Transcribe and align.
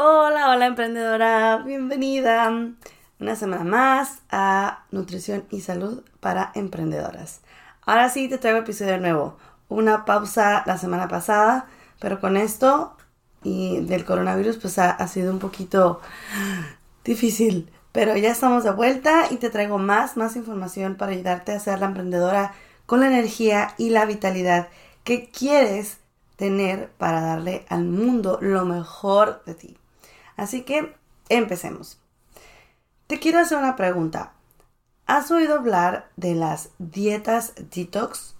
Hola, 0.00 0.50
hola 0.52 0.66
emprendedora, 0.66 1.56
bienvenida 1.56 2.48
una 3.18 3.34
semana 3.34 3.64
más 3.64 4.20
a 4.30 4.84
Nutrición 4.92 5.44
y 5.50 5.60
Salud 5.60 6.04
para 6.20 6.52
Emprendedoras. 6.54 7.40
Ahora 7.84 8.08
sí 8.08 8.28
te 8.28 8.38
traigo 8.38 8.60
episodio 8.60 8.96
nuevo, 8.98 9.38
una 9.68 10.04
pausa 10.04 10.62
la 10.66 10.78
semana 10.78 11.08
pasada, 11.08 11.66
pero 11.98 12.20
con 12.20 12.36
esto 12.36 12.96
y 13.42 13.80
del 13.80 14.04
coronavirus 14.04 14.58
pues 14.58 14.78
ha, 14.78 14.92
ha 14.92 15.08
sido 15.08 15.32
un 15.32 15.40
poquito 15.40 16.00
difícil, 17.02 17.68
pero 17.90 18.16
ya 18.16 18.30
estamos 18.30 18.62
de 18.62 18.70
vuelta 18.70 19.24
y 19.32 19.38
te 19.38 19.50
traigo 19.50 19.78
más, 19.78 20.16
más 20.16 20.36
información 20.36 20.94
para 20.94 21.10
ayudarte 21.10 21.50
a 21.50 21.58
ser 21.58 21.80
la 21.80 21.86
emprendedora 21.86 22.54
con 22.86 23.00
la 23.00 23.08
energía 23.08 23.74
y 23.78 23.90
la 23.90 24.04
vitalidad 24.04 24.68
que 25.02 25.28
quieres 25.28 25.98
tener 26.36 26.88
para 26.98 27.20
darle 27.20 27.66
al 27.68 27.82
mundo 27.82 28.38
lo 28.40 28.64
mejor 28.64 29.42
de 29.44 29.54
ti. 29.54 29.77
Así 30.38 30.62
que 30.62 30.94
empecemos. 31.28 31.98
Te 33.08 33.18
quiero 33.18 33.40
hacer 33.40 33.58
una 33.58 33.76
pregunta. 33.76 34.32
¿Has 35.04 35.30
oído 35.30 35.54
hablar 35.56 36.08
de 36.16 36.34
las 36.34 36.70
dietas 36.78 37.54
detox? 37.70 38.36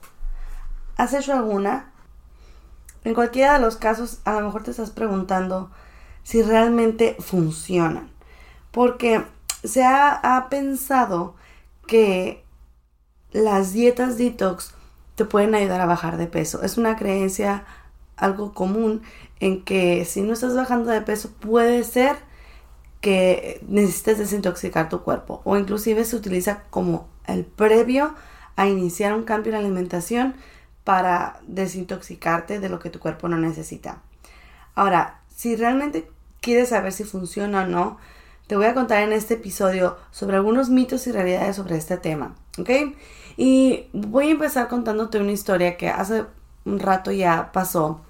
¿Has 0.96 1.12
hecho 1.12 1.32
alguna? 1.32 1.92
En 3.04 3.14
cualquiera 3.14 3.54
de 3.54 3.58
los 3.58 3.76
casos, 3.76 4.20
a 4.24 4.34
lo 4.34 4.46
mejor 4.46 4.62
te 4.62 4.70
estás 4.70 4.90
preguntando 4.90 5.70
si 6.22 6.42
realmente 6.42 7.16
funcionan. 7.18 8.10
Porque 8.70 9.24
se 9.64 9.84
ha, 9.84 10.46
pensado 10.50 11.34
que 11.86 12.44
las 13.32 13.72
dietas 13.72 14.18
detox 14.18 14.72
te 15.16 15.24
pueden 15.24 15.56
ayudar 15.56 15.80
a 15.80 15.86
bajar 15.86 16.16
de 16.16 16.28
peso. 16.28 16.62
Es 16.62 16.78
una 16.78 16.96
creencia 16.96 17.64
algo 18.16 18.52
común 18.54 19.02
en 19.40 19.64
que 19.64 20.04
si 20.04 20.22
no 20.22 20.32
estás 20.32 20.54
bajando 20.54 20.90
de 20.90 21.00
peso 21.00 21.30
puede 21.40 21.84
ser 21.84 22.16
que 23.00 23.60
necesites 23.68 24.18
desintoxicar 24.18 24.88
tu 24.88 25.02
cuerpo 25.02 25.40
o 25.44 25.56
inclusive 25.56 26.04
se 26.04 26.16
utiliza 26.16 26.64
como 26.70 27.08
el 27.26 27.44
previo 27.44 28.14
a 28.56 28.66
iniciar 28.66 29.14
un 29.14 29.22
cambio 29.22 29.50
en 29.50 29.60
la 29.60 29.66
alimentación 29.66 30.34
para 30.82 31.40
desintoxicarte 31.46 32.58
de 32.58 32.68
lo 32.68 32.78
que 32.78 32.90
tu 32.90 32.98
cuerpo 32.98 33.28
no 33.28 33.36
necesita. 33.36 34.02
Ahora, 34.74 35.20
si 35.34 35.54
realmente 35.54 36.10
quieres 36.40 36.70
saber 36.70 36.92
si 36.92 37.04
funciona 37.04 37.62
o 37.62 37.66
no, 37.66 37.98
te 38.46 38.56
voy 38.56 38.64
a 38.64 38.74
contar 38.74 39.02
en 39.02 39.12
este 39.12 39.34
episodio 39.34 39.98
sobre 40.10 40.36
algunos 40.36 40.70
mitos 40.70 41.06
y 41.06 41.12
realidades 41.12 41.56
sobre 41.56 41.76
este 41.76 41.98
tema, 41.98 42.34
¿ok? 42.58 42.70
Y 43.36 43.88
voy 43.92 44.28
a 44.28 44.32
empezar 44.32 44.68
contándote 44.68 45.20
una 45.20 45.32
historia 45.32 45.76
que 45.76 45.88
hace 45.88 46.24
un 46.64 46.80
rato 46.80 47.12
ya 47.12 47.52
pasó 47.52 48.00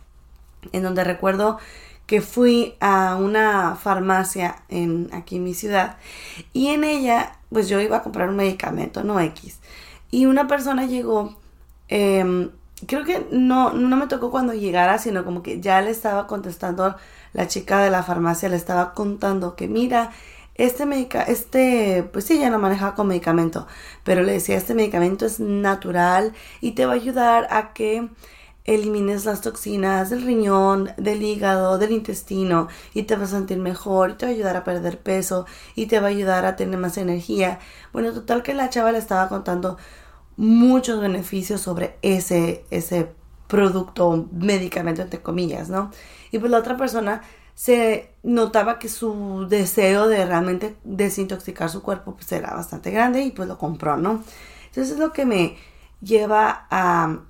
en 0.73 0.83
donde 0.83 1.05
recuerdo 1.05 1.59
que 2.07 2.23
fui 2.23 2.75
a 2.81 3.17
una 3.17 3.77
farmacia 3.77 4.63
en 4.71 5.11
aquí 5.13 5.37
en 5.37 5.45
mi 5.45 5.53
ciudad 5.53 5.99
y 6.55 6.69
en 6.69 6.85
ella 6.85 7.35
pues 7.51 7.69
yo 7.69 7.81
iba 7.81 7.99
a 7.99 8.03
comprar 8.03 8.29
un 8.31 8.37
medicamento, 8.37 9.05
no 9.05 9.21
X. 9.21 9.59
Y 10.11 10.27
una 10.27 10.47
persona 10.47 10.87
llegó, 10.87 11.37
em, 11.89 12.51
creo 12.87 13.05
que 13.05 13.27
no, 13.31 13.73
no 13.73 13.97
me 13.97 14.07
tocó 14.07 14.31
cuando 14.31 14.55
llegara, 14.55 14.99
sino 14.99 15.25
como 15.25 15.43
que 15.43 15.61
ya 15.61 15.81
le 15.83 15.91
estaba 15.91 16.27
contestando 16.27 16.97
la 17.33 17.47
chica 17.49 17.83
de 17.83 17.91
la 17.91 18.03
farmacia, 18.03 18.49
le 18.49 18.57
estaba 18.57 18.95
contando 18.95 19.55
que 19.57 19.69
mira, 19.69 20.11
este 20.55 20.87
medicamento, 20.87 21.33
este, 21.33 22.09
pues 22.13 22.25
sí, 22.25 22.39
ya 22.39 22.51
no 22.51 22.59
manejaba 22.59 22.95
con 22.95 23.07
medicamento, 23.07 23.67
pero 24.05 24.23
le 24.23 24.33
decía, 24.33 24.57
este 24.57 24.75
medicamento 24.75 25.25
es 25.27 25.41
natural 25.41 26.33
y 26.61 26.73
te 26.73 26.85
va 26.87 26.93
a 26.93 26.97
ayudar 26.97 27.47
a 27.51 27.73
que 27.73 28.09
elimines 28.69 29.25
las 29.25 29.41
toxinas 29.41 30.11
del 30.11 30.23
riñón, 30.23 30.91
del 30.99 31.23
hígado, 31.23 31.79
del 31.79 31.93
intestino 31.93 32.69
y 32.93 33.05
te 33.05 33.17
vas 33.17 33.33
a 33.33 33.39
sentir 33.39 33.59
mejor 33.59 34.11
y 34.11 34.15
te 34.15 34.27
va 34.27 34.31
a 34.31 34.35
ayudar 34.35 34.57
a 34.57 34.65
perder 34.65 34.99
peso 34.99 35.47
y 35.75 35.87
te 35.87 36.01
va 36.01 36.09
a 36.09 36.11
ayudar 36.11 36.45
a 36.45 36.55
tener 36.55 36.79
más 36.79 36.99
energía. 36.99 37.61
Bueno, 37.95 38.13
total 38.13 38.43
que 38.43 38.53
la 38.53 38.69
chava 38.69 38.93
le 38.93 38.99
estaba 38.99 39.31
contando 39.31 39.79
muchos 40.37 41.01
beneficios 41.01 41.63
sobre 41.63 41.97
ese, 42.03 42.67
ese 42.71 43.11
producto, 43.47 44.29
medicamento 44.33 45.01
entre 45.01 45.23
comillas, 45.23 45.71
¿no? 45.71 45.91
Y 46.31 46.39
pues 46.39 46.53
la 46.53 46.59
otra 46.59 46.77
persona 46.77 47.23
se 47.55 48.13
notaba 48.23 48.79
que 48.79 48.91
su 48.91 49.47
deseo 49.49 50.09
de 50.09 50.27
realmente 50.27 50.77
desintoxicar 50.85 51.71
su 51.71 51.83
cuerpo 51.83 52.15
pues 52.15 52.31
era 52.33 52.53
bastante 52.55 52.91
grande 52.91 53.23
y 53.23 53.31
pues 53.31 53.49
lo 53.49 53.57
compró, 53.57 53.97
¿no? 53.97 54.23
Entonces 54.67 54.93
es 54.93 54.99
lo 54.99 55.15
que 55.15 55.25
me 55.25 55.57
lleva 56.03 56.67
a 56.71 57.21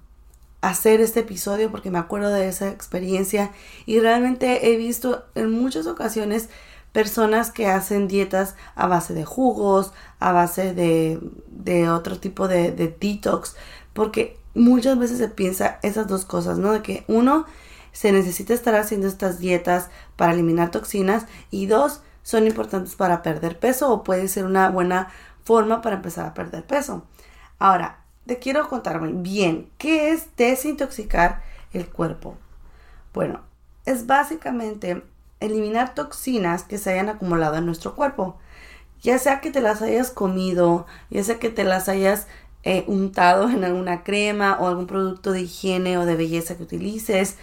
hacer 0.60 1.00
este 1.00 1.20
episodio 1.20 1.70
porque 1.70 1.91
me 1.91 1.98
acuerdo 1.98 2.30
de 2.30 2.48
esa 2.48 2.69
experiencia 2.69 3.52
y 3.86 4.00
realmente 4.00 4.72
he 4.72 4.76
visto 4.76 5.24
en 5.34 5.50
muchas 5.50 5.86
ocasiones 5.86 6.48
personas 6.92 7.50
que 7.50 7.66
hacen 7.66 8.08
dietas 8.08 8.56
a 8.74 8.86
base 8.86 9.14
de 9.14 9.24
jugos, 9.24 9.92
a 10.18 10.32
base 10.32 10.74
de, 10.74 11.20
de 11.48 11.88
otro 11.91 12.18
tipo 12.18 12.48
de, 12.48 12.72
de, 12.72 12.88
detox, 12.88 13.56
porque 13.92 14.38
muchas 14.54 14.98
veces 14.98 15.18
se 15.18 15.28
piensa 15.28 15.78
esas 15.82 16.06
dos 16.06 16.24
cosas, 16.24 16.58
¿no? 16.58 16.72
De 16.72 16.82
que 16.82 17.04
uno, 17.06 17.47
se 17.92 18.12
necesita 18.12 18.54
estar 18.54 18.74
haciendo 18.74 19.06
estas 19.06 19.38
dietas 19.38 19.91
para 20.16 20.32
eliminar 20.32 20.70
toxinas 20.70 21.26
y 21.50 21.66
dos, 21.66 22.00
son 22.22 22.47
importantes 22.47 22.94
para 22.94 23.22
perder 23.22 23.58
peso 23.58 23.92
o 23.92 24.04
puede 24.04 24.28
ser 24.28 24.44
una 24.44 24.68
buena 24.70 25.08
forma 25.42 25.80
para 25.80 25.97
empezar 25.97 26.26
a 26.26 26.34
perder 26.34 26.64
peso. 26.64 27.06
Ahora, 27.58 28.04
te 28.28 28.39
quiero 28.39 28.69
contar 28.69 29.00
bien 29.15 29.71
qué 29.78 30.12
es 30.12 30.37
desintoxicar 30.37 31.43
el 31.72 31.89
cuerpo. 31.89 32.37
Bueno, 33.15 33.41
es 33.87 34.06
básicamente 34.06 35.03
eliminar 35.41 35.94
toxinas 35.94 36.62
que 36.62 36.77
se 36.77 36.93
hayan 36.93 37.09
acumulado 37.09 37.56
en 37.56 37.65
nuestro 37.65 37.97
cuerpo. 37.97 38.37
Ya 39.00 39.19
sea 39.19 39.41
que 39.41 39.50
te 39.50 39.62
las 39.62 39.81
hayas 39.81 40.11
comido, 40.11 40.87
ya 41.09 41.25
sea 41.25 41.39
que 41.39 41.49
te 41.49 41.65
las 41.65 41.89
hayas 41.89 42.27
eh, 42.65 42.84
untado 42.87 43.49
en 43.49 43.65
alguna 43.65 44.04
crema 44.04 44.59
o 44.60 44.66
algún 44.69 44.86
producto 44.86 45.33
de 45.33 45.41
higiene 45.41 45.97
o 45.97 46.04
de 46.04 46.16
belleza 46.16 46.54
que 46.59 46.65
utilices. 46.65 47.39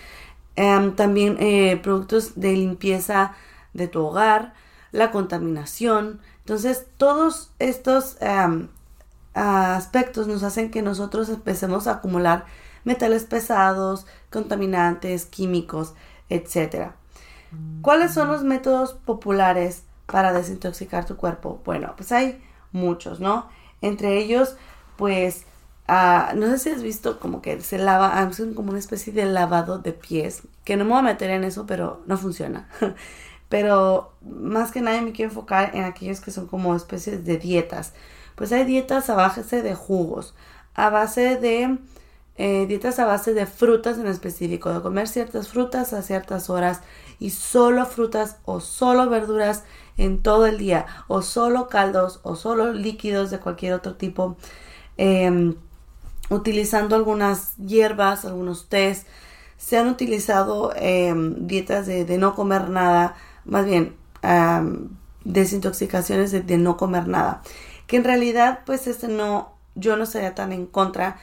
Em, 0.56 0.96
también 0.96 1.38
eh, 1.40 1.80
productos 1.82 2.40
de 2.40 2.54
limpieza 2.54 3.34
de 3.74 3.88
tu 3.88 4.06
hogar, 4.06 4.54
la 4.92 5.10
contaminación. 5.10 6.22
Entonces, 6.42 6.86
todos 6.98 7.52
estos 7.58 8.18
em, 8.22 8.68
aspectos 9.36 10.28
nos 10.28 10.44
hacen 10.44 10.72
que 10.72 10.82
nosotros 10.82 11.30
empecemos 11.30 11.88
a 11.88 11.94
acumular 11.94 12.46
metales 12.86 13.26
pesados, 13.26 14.06
contaminantes, 14.32 15.26
químicos, 15.26 15.94
etc. 16.30 16.92
¿Cuáles 17.82 18.14
son 18.14 18.30
los 18.30 18.44
métodos 18.44 18.94
populares 18.94 19.84
para 20.06 20.34
desintoxicar 20.34 21.06
tu 21.06 21.18
cuerpo? 21.18 21.62
Bueno, 21.66 21.94
pues 21.98 22.12
hay 22.12 22.42
muchos, 22.72 23.20
¿no? 23.20 23.50
Entre 23.82 24.18
ellos, 24.18 24.56
pues, 24.98 25.46
ah, 25.88 26.34
no 26.36 26.48
sé 26.48 26.60
si 26.60 26.70
has 26.70 26.82
visto 26.82 27.20
como 27.20 27.42
que 27.42 27.62
se 27.62 27.78
lava, 27.78 28.22
hacen 28.22 28.54
como 28.54 28.70
una 28.70 28.80
especie 28.80 29.12
de 29.14 29.26
lavado 29.26 29.80
de 29.80 29.94
pies, 29.94 30.44
que 30.64 30.78
no 30.78 30.86
me 30.86 30.92
voy 30.92 31.00
a 31.00 31.04
meter 31.04 31.30
en 31.30 31.44
eso, 31.44 31.66
pero 31.66 32.02
no 32.08 32.18
funciona. 32.18 32.70
pero 33.50 34.14
más 34.22 34.72
que 34.72 34.82
nada 34.82 35.02
me 35.02 35.12
quiero 35.12 35.32
enfocar 35.32 35.76
en 35.76 35.84
aquellos 35.84 36.22
que 36.22 36.32
son 36.32 36.48
como 36.48 36.76
especies 36.76 37.26
de 37.26 37.38
dietas 37.38 37.94
Pues 38.36 38.52
hay 38.52 38.66
dietas 38.66 39.10
a 39.10 39.16
base 39.16 39.62
de 39.62 39.76
jugos, 39.76 40.36
a 40.74 40.90
base 40.90 41.38
de 41.38 41.78
eh, 42.38 42.66
dietas 42.68 43.00
a 43.00 43.06
base 43.06 43.34
de 43.34 43.46
frutas 43.46 43.98
en 43.98 44.08
específico, 44.08 44.74
de 44.74 44.82
comer 44.82 45.08
ciertas 45.08 45.48
frutas 45.48 45.94
a 45.94 46.02
ciertas 46.02 46.50
horas 46.50 46.82
y 47.18 47.30
solo 47.30 47.86
frutas 47.86 48.38
o 48.44 48.60
solo 48.60 49.10
verduras 49.10 49.64
en 49.98 50.22
todo 50.22 50.46
el 50.46 50.58
día 50.58 50.86
o 51.08 51.22
solo 51.22 51.70
caldos 51.70 52.20
o 52.24 52.36
solo 52.36 52.74
líquidos 52.74 53.32
de 53.32 53.40
cualquier 53.40 53.74
otro 53.74 53.96
tipo, 53.96 54.36
em, 54.98 55.56
utilizando 56.30 56.96
algunas 56.98 57.56
hierbas, 57.58 58.26
algunos 58.26 58.68
tés. 58.68 59.06
Se 59.58 59.78
han 59.78 59.88
utilizado 59.88 60.74
em, 60.76 61.48
dietas 61.48 61.88
de, 61.88 62.18
no 62.18 62.36
comer 62.36 62.70
nada, 62.70 63.16
más 63.46 63.66
bien 63.66 63.96
desintoxicaciones 65.24 66.32
de, 66.32 66.42
de 66.42 66.58
no 66.58 66.78
comer 66.78 67.08
nada, 67.08 67.42
que 67.88 67.98
en 67.98 68.04
realidad 68.04 68.62
pues 68.66 68.88
este 68.88 69.08
no, 69.08 69.54
yo 69.76 69.98
no 69.98 70.06
sería 70.06 70.36
tan 70.36 70.52
en 70.52 70.66
contra 70.66 71.20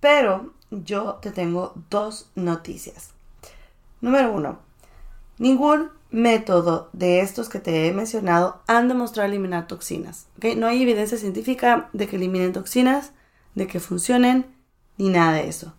pero 0.00 0.54
yo 0.70 1.14
te 1.14 1.30
tengo 1.30 1.74
dos 1.90 2.30
noticias. 2.34 3.10
Número 4.00 4.32
uno, 4.32 4.60
ningún 5.38 5.90
método 6.10 6.88
de 6.92 7.20
estos 7.20 7.48
que 7.48 7.58
te 7.58 7.86
he 7.86 7.92
mencionado 7.92 8.62
han 8.66 8.88
demostrado 8.88 9.28
eliminar 9.28 9.66
toxinas. 9.66 10.26
No 10.56 10.66
hay 10.66 10.82
evidencia 10.82 11.18
científica 11.18 11.90
de 11.92 12.06
que 12.06 12.16
eliminen 12.16 12.52
toxinas, 12.52 13.12
de 13.54 13.66
que 13.66 13.80
funcionen, 13.80 14.46
ni 14.96 15.08
nada 15.08 15.32
de 15.32 15.48
eso. 15.48 15.74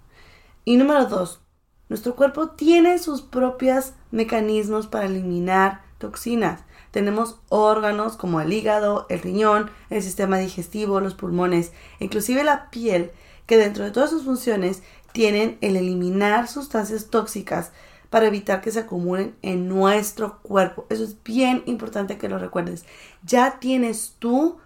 Y 0.66 0.78
número 0.78 1.06
dos, 1.06 1.42
nuestro 1.88 2.16
cuerpo 2.16 2.50
tiene 2.50 3.00
sus 3.00 3.22
propios 3.22 3.94
mecanismos 4.12 4.88
para 4.88 5.06
eliminar 5.06 5.82
toxinas. 6.00 6.62
Tenemos 6.92 7.40
órganos 7.50 8.18
como 8.18 8.42
el 8.42 8.52
hígado, 8.52 9.06
el 9.10 9.20
riñón, 9.20 9.70
el 9.92 10.02
sistema 10.02 10.40
digestivo, 10.40 11.00
los 11.00 11.14
pulmones, 11.14 11.72
inclusive 12.00 12.44
la 12.44 12.72
piel 12.72 13.12
que 13.46 13.58
dentro 13.58 13.84
de 13.84 13.92
todas 13.92 14.10
sus 14.10 14.24
funciones 14.24 14.82
tienen 15.12 15.58
el 15.62 15.76
eliminar 15.76 16.48
sustancias 16.48 17.08
tóxicas 17.12 17.72
para 18.10 18.28
evitar 18.28 18.62
que 18.62 18.72
se 18.72 18.80
acumulen 18.80 19.36
en 19.42 19.68
nuestro 19.68 20.40
cuerpo. 20.42 20.88
Eso 20.90 21.04
es 21.04 21.22
bien 21.24 21.64
importante 21.68 22.18
que 22.18 22.30
lo 22.30 22.40
recuerdes. 22.40 22.86
Ya 23.24 23.60
tienes 23.60 24.16
tú 24.18 24.58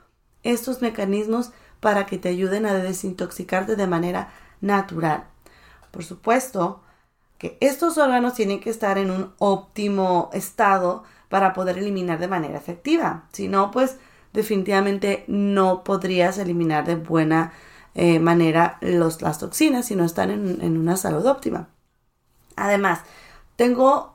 estos 0.44 0.82
mecanismos 0.82 1.52
para 1.80 2.06
que 2.06 2.18
te 2.18 2.30
ayuden 2.30 2.66
a 2.66 2.74
desintoxicarte 2.74 3.76
de 3.76 3.88
manera 3.88 4.34
natural. 4.62 5.26
Por 5.92 6.04
supuesto 6.04 6.82
que 7.38 7.58
estos 7.60 7.98
órganos 7.98 8.34
tienen 8.34 8.62
que 8.62 8.70
estar 8.70 8.98
en 8.98 9.12
un 9.12 9.34
óptimo 9.38 10.30
estado 10.34 11.04
para 11.30 11.54
poder 11.54 11.78
eliminar 11.78 12.20
de 12.20 12.28
manera 12.28 12.58
efectiva. 12.58 13.28
Si 13.32 13.48
no, 13.48 13.72
pues 13.72 13.98
definitivamente 14.34 15.24
no 15.28 15.84
podrías 15.84 16.38
eliminar 16.38 16.86
de 16.86 16.96
buena 16.96 17.54
eh, 17.96 18.20
manera 18.20 18.78
los, 18.82 19.22
las 19.22 19.40
toxinas 19.40 19.86
si 19.86 19.96
no 19.96 20.04
están 20.04 20.32
en, 20.32 20.62
en 20.62 20.78
una 20.78 20.98
salud 20.98 21.26
óptima. 21.26 21.70
Además, 22.56 23.02
tengo 23.56 24.14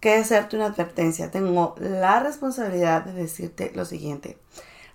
que 0.00 0.14
hacerte 0.14 0.56
una 0.56 0.66
advertencia. 0.66 1.30
Tengo 1.30 1.74
la 1.78 2.20
responsabilidad 2.20 3.04
de 3.04 3.12
decirte 3.12 3.70
lo 3.74 3.84
siguiente. 3.84 4.38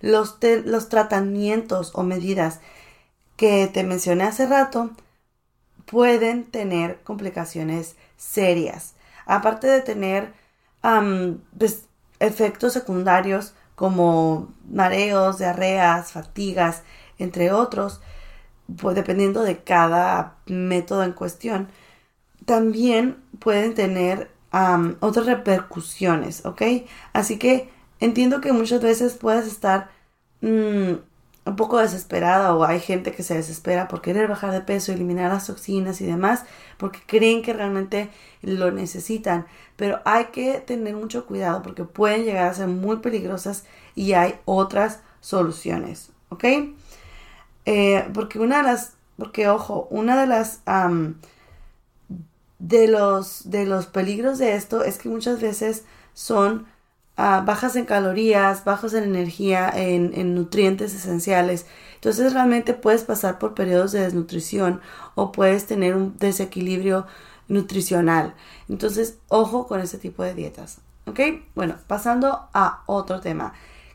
Los, 0.00 0.38
los 0.64 0.88
tratamientos 0.88 1.92
o 1.94 2.02
medidas 2.02 2.60
que 3.36 3.68
te 3.68 3.84
mencioné 3.84 4.24
hace 4.24 4.46
rato 4.46 4.90
pueden 5.86 6.44
tener 6.44 7.00
complicaciones 7.02 7.96
serias. 8.16 8.94
Aparte 9.24 9.68
de 9.68 9.80
tener 9.80 10.32
pues, 11.58 11.86
efectos 12.20 12.72
secundarios 12.72 13.54
como 13.74 14.48
mareos, 14.70 15.38
diarreas, 15.38 16.12
fatigas, 16.12 16.82
entre 17.18 17.52
otros, 17.52 18.00
pues 18.76 18.96
dependiendo 18.96 19.42
de 19.42 19.58
cada 19.58 20.36
método 20.46 21.04
en 21.04 21.12
cuestión, 21.12 21.68
también 22.44 23.22
pueden 23.38 23.74
tener 23.74 24.30
otras 25.00 25.26
repercusiones, 25.26 26.46
¿ok? 26.46 26.62
Así 27.12 27.38
que 27.38 27.70
entiendo 28.00 28.40
que 28.40 28.52
muchas 28.52 28.80
veces 28.80 29.14
puedes 29.14 29.46
estar 29.46 29.90
mm, 30.40 30.94
un 31.46 31.54
poco 31.54 31.78
desesperada 31.78 32.54
o 32.54 32.64
hay 32.64 32.80
gente 32.80 33.12
que 33.12 33.22
se 33.22 33.34
desespera 33.34 33.86
por 33.86 34.02
querer 34.02 34.28
bajar 34.28 34.50
de 34.50 34.60
peso, 34.60 34.92
eliminar 34.92 35.32
las 35.32 35.46
toxinas 35.46 36.00
y 36.00 36.06
demás, 36.06 36.44
porque 36.76 36.98
creen 37.06 37.42
que 37.42 37.52
realmente 37.52 38.10
lo 38.42 38.72
necesitan. 38.72 39.46
Pero 39.76 40.00
hay 40.04 40.26
que 40.26 40.54
tener 40.60 40.96
mucho 40.96 41.24
cuidado 41.24 41.62
porque 41.62 41.84
pueden 41.84 42.24
llegar 42.24 42.48
a 42.48 42.54
ser 42.54 42.66
muy 42.66 42.96
peligrosas 42.96 43.64
y 43.94 44.14
hay 44.14 44.40
otras 44.44 45.00
soluciones, 45.20 46.10
¿ok? 46.30 46.44
Eh, 47.64 48.08
porque 48.12 48.40
una 48.40 48.58
de 48.58 48.62
las, 48.64 48.94
porque 49.16 49.48
ojo, 49.48 49.86
una 49.90 50.20
de 50.20 50.26
las, 50.26 50.62
de 52.58 52.88
los, 52.88 53.50
de 53.50 53.66
los 53.66 53.86
peligros 53.86 54.38
de 54.38 54.56
esto 54.56 54.82
es 54.82 54.98
que 54.98 55.08
muchas 55.08 55.40
veces 55.40 55.84
son 56.12 56.66
ah, 57.16 57.42
bajas 57.44 57.76
en 57.76 57.84
calorías, 57.84 58.64
bajos 58.64 58.94
en 58.94 59.04
energía, 59.04 59.70
en, 59.74 60.12
en, 60.14 60.34
nutrientes 60.34 60.94
esenciales. 60.94 61.66
Entonces 61.94 62.32
realmente 62.32 62.74
puedes 62.74 63.04
pasar 63.04 63.38
por 63.38 63.54
periodos 63.54 63.92
de 63.92 64.00
desnutrición 64.00 64.80
o 65.14 65.32
puedes 65.32 65.66
tener 65.66 65.94
un 65.96 66.16
desequilibrio 66.18 67.06
nutricional. 67.48 68.34
Entonces, 68.68 69.18
ojo 69.28 69.66
con 69.66 69.80
ese 69.80 69.98
tipo 69.98 70.22
de 70.22 70.34
dietas. 70.34 70.78
¿Ok? 71.06 71.20
Bueno, 71.54 71.76
pasando 71.86 72.48
a 72.52 72.82
otro 72.86 73.20
tema. 73.20 73.54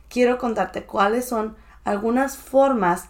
Quiero 0.09 0.37
contarte 0.37 0.83
cuáles 0.83 1.25
son 1.27 1.55
algunas 1.83 2.37
formas 2.37 3.09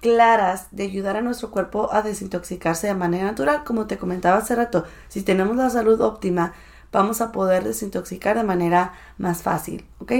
claras 0.00 0.68
de 0.70 0.84
ayudar 0.84 1.16
a 1.16 1.22
nuestro 1.22 1.50
cuerpo 1.50 1.92
a 1.92 2.02
desintoxicarse 2.02 2.86
de 2.86 2.94
manera 2.94 3.24
natural. 3.24 3.64
Como 3.64 3.86
te 3.86 3.98
comentaba 3.98 4.38
hace 4.38 4.54
rato, 4.54 4.84
si 5.08 5.22
tenemos 5.22 5.56
la 5.56 5.70
salud 5.70 6.00
óptima, 6.00 6.54
vamos 6.92 7.20
a 7.20 7.32
poder 7.32 7.64
desintoxicar 7.64 8.36
de 8.36 8.44
manera 8.44 8.94
más 9.18 9.42
fácil, 9.42 9.86
¿ok? 9.98 10.12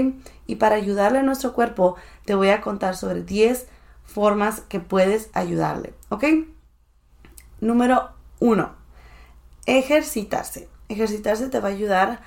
Y 0.47 0.55
para 0.55 0.75
ayudarle 0.75 1.19
a 1.19 1.23
nuestro 1.23 1.53
cuerpo, 1.53 1.95
te 2.25 2.35
voy 2.35 2.49
a 2.49 2.61
contar 2.61 2.95
sobre 2.95 3.23
10 3.23 3.67
formas 4.03 4.61
que 4.61 4.79
puedes 4.79 5.29
ayudarle, 5.33 5.93
¿ok? 6.09 6.25
Número 7.61 8.09
1. 8.39 8.71
Ejercitarse. 9.65 10.69
Ejercitarse 10.87 11.49
te 11.49 11.59
va 11.59 11.69
a 11.69 11.71
ayudar 11.71 12.21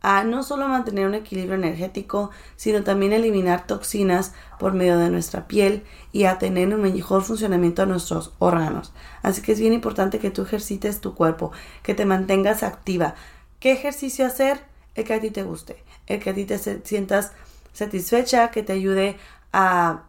a 0.00 0.22
no 0.24 0.42
solo 0.42 0.68
mantener 0.68 1.06
un 1.06 1.14
equilibrio 1.14 1.56
energético, 1.56 2.30
sino 2.56 2.84
también 2.84 3.12
eliminar 3.12 3.66
toxinas 3.66 4.32
por 4.58 4.72
medio 4.72 4.98
de 4.98 5.10
nuestra 5.10 5.48
piel 5.48 5.84
y 6.12 6.24
a 6.24 6.38
tener 6.38 6.72
un 6.72 6.80
mejor 6.80 7.22
funcionamiento 7.22 7.82
de 7.82 7.88
nuestros 7.88 8.32
órganos. 8.38 8.92
Así 9.22 9.42
que 9.42 9.52
es 9.52 9.60
bien 9.60 9.72
importante 9.72 10.18
que 10.18 10.30
tú 10.30 10.42
ejercites 10.42 11.00
tu 11.00 11.14
cuerpo, 11.14 11.52
que 11.82 11.94
te 11.94 12.04
mantengas 12.04 12.62
activa. 12.62 13.14
¿Qué 13.60 13.72
ejercicio 13.72 14.24
hacer? 14.26 14.60
El 14.94 15.04
que 15.04 15.14
a 15.14 15.20
ti 15.20 15.30
te 15.30 15.42
guste, 15.42 15.82
el 16.06 16.20
que 16.20 16.30
a 16.30 16.34
ti 16.34 16.44
te 16.44 16.58
sientas 16.58 17.32
satisfecha, 17.72 18.50
que 18.50 18.62
te 18.62 18.72
ayude 18.72 19.16
a 19.52 20.04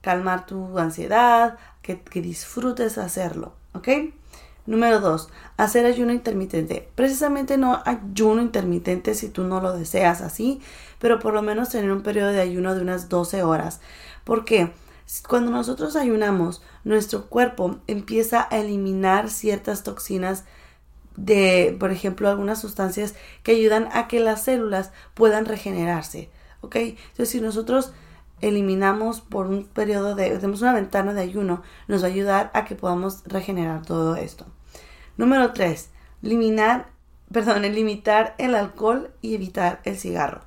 calmar 0.00 0.46
tu 0.46 0.78
ansiedad, 0.78 1.58
que, 1.82 2.00
disfrutes 2.20 2.98
hacerlo, 2.98 3.54
¿ok? 3.74 3.88
Número 4.66 5.00
dos, 5.00 5.28
hacer 5.56 5.86
ayuno 5.86 6.12
intermitente. 6.12 6.88
Precisamente 6.94 7.56
no 7.56 7.82
ayuno 7.84 8.42
intermitente 8.42 9.14
si 9.14 9.28
tú 9.28 9.44
no 9.44 9.60
lo 9.60 9.76
deseas 9.76 10.20
así, 10.20 10.60
pero 11.00 11.18
por 11.18 11.34
lo 11.34 11.42
menos 11.42 11.70
tener 11.70 11.90
un 11.90 12.02
periodo 12.02 12.30
de 12.30 12.40
ayuno 12.40 12.74
de 12.74 12.82
unas 12.82 13.08
12 13.08 13.42
horas. 13.42 13.80
porque 14.24 14.72
Cuando 15.28 15.50
nosotros 15.50 15.96
ayunamos, 15.96 16.62
nuestro 16.84 17.26
cuerpo 17.26 17.80
empieza 17.88 18.46
a 18.50 18.58
eliminar 18.58 19.30
ciertas 19.30 19.82
toxinas 19.82 20.44
de, 21.16 21.76
por 21.78 21.90
ejemplo, 21.90 22.28
algunas 22.28 22.60
sustancias 22.60 23.14
que 23.42 23.52
ayudan 23.52 23.88
a 23.92 24.08
que 24.08 24.20
las 24.20 24.44
células 24.44 24.92
puedan 25.14 25.44
regenerarse. 25.44 26.30
¿Ok? 26.60 26.76
Entonces, 26.76 27.30
si 27.30 27.40
nosotros 27.40 27.92
eliminamos 28.42 29.20
por 29.20 29.46
un 29.46 29.64
periodo 29.64 30.14
de, 30.14 30.30
tenemos 30.30 30.62
una 30.62 30.74
ventana 30.74 31.14
de 31.14 31.22
ayuno, 31.22 31.62
nos 31.88 32.02
va 32.02 32.08
a 32.08 32.10
ayudar 32.10 32.50
a 32.54 32.64
que 32.64 32.74
podamos 32.74 33.22
regenerar 33.24 33.86
todo 33.86 34.16
esto. 34.16 34.46
Número 35.16 35.52
3, 35.52 35.90
eliminar, 36.22 36.88
perdón, 37.32 37.62
limitar 37.74 38.34
el 38.38 38.54
alcohol 38.54 39.12
y 39.22 39.34
evitar 39.34 39.80
el 39.84 39.96
cigarro. 39.96 40.42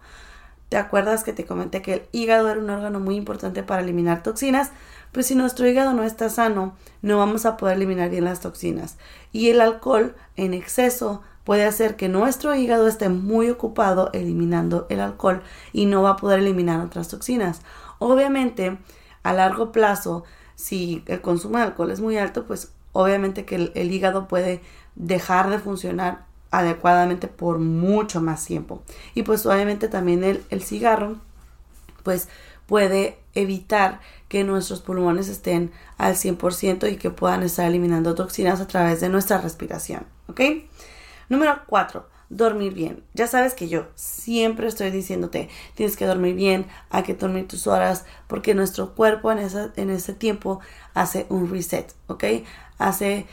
¿Te 0.76 0.80
acuerdas 0.80 1.24
que 1.24 1.32
te 1.32 1.46
comenté 1.46 1.82
que 1.82 1.94
el 1.94 2.02
hígado 2.12 2.50
era 2.50 2.60
un 2.60 2.70
órgano 2.70 3.00
muy 3.00 3.16
importante 3.16 3.64
para 3.64 3.82
eliminar 3.82 4.24
toxinas? 4.24 4.74
Pues 5.14 5.28
si 5.28 5.34
nuestro 5.34 5.66
hígado 5.66 5.94
no 5.94 6.04
está 6.04 6.28
sano, 6.28 6.76
no 7.02 7.18
vamos 7.18 7.46
a 7.46 7.56
poder 7.56 7.78
eliminar 7.78 8.10
bien 8.10 8.26
las 8.26 8.42
toxinas. 8.42 8.98
Y 9.32 9.52
el 9.52 9.62
alcohol 9.62 10.18
en 10.36 10.54
exceso 10.54 11.22
puede 11.46 11.64
hacer 11.64 11.96
que 11.96 12.10
nuestro 12.10 12.54
hígado 12.56 12.90
esté 12.90 13.08
muy 13.08 13.50
ocupado 13.50 14.10
eliminando 14.12 14.86
el 14.90 15.00
alcohol 15.00 15.44
y 15.72 15.86
no 15.86 16.02
va 16.02 16.10
a 16.10 16.18
poder 16.18 16.42
eliminar 16.42 16.82
otras 16.82 17.08
toxinas. 17.08 17.62
Obviamente, 18.00 18.78
a 19.24 19.32
largo 19.32 19.72
plazo, 19.72 20.26
si 20.56 21.06
el 21.06 21.22
consumo 21.22 21.58
de 21.58 21.64
alcohol 21.64 21.92
es 21.92 22.02
muy 22.02 22.18
alto, 22.18 22.46
pues 22.46 22.74
obviamente 22.92 23.46
que 23.46 23.72
el, 23.74 23.92
hígado 23.94 24.28
puede 24.28 24.62
dejar 24.96 25.50
de 25.50 25.60
funcionar 25.60 26.25
adecuadamente 26.52 27.28
por 27.28 27.60
mucho 27.60 28.22
más 28.22 28.46
tiempo. 28.46 28.82
Y 29.14 29.24
pues 29.24 29.46
obviamente 29.46 29.88
también 29.88 30.24
el, 30.24 30.64
cigarro, 30.64 31.18
pues 32.04 32.30
puede 32.66 33.18
evitar 33.34 34.00
que 34.28 34.44
nuestros 34.44 34.82
pulmones 34.82 35.28
estén 35.28 35.72
al 35.98 36.16
100% 36.16 36.92
y 36.92 36.98
que 36.98 37.10
puedan 37.10 37.44
estar 37.44 37.68
eliminando 37.68 38.16
toxinas 38.16 38.62
a 38.62 38.68
través 38.68 39.02
de 39.02 39.10
nuestra 39.10 39.40
respiración. 39.40 40.06
¿Ok? 40.28 40.42
Número 41.30 41.62
4 41.68 42.16
dormir 42.30 42.74
bien. 42.74 43.04
Ya 43.14 43.28
sabes 43.28 43.54
que 43.54 43.68
yo 43.68 43.88
siempre 43.96 44.68
estoy 44.68 44.92
diciéndote, 44.92 45.50
tienes 45.76 45.96
que 45.96 46.06
dormir 46.06 46.36
bien, 46.36 46.66
hay 46.90 47.04
que 47.04 47.14
dormir 47.14 47.48
tus 47.48 47.68
horas, 47.68 48.06
porque 48.28 48.56
nuestro 48.56 48.96
cuerpo 48.96 49.32
en, 49.32 49.40
en 49.76 49.90
ese 49.90 50.14
tiempo 50.14 50.60
hace 50.94 51.26
un 51.30 51.50
reset, 51.50 51.94
¿ok? 52.08 52.24
Hace 52.78 53.28